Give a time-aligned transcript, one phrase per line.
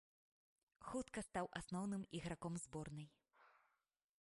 [0.87, 3.07] Хутка стаў асноўным іграком зборнай.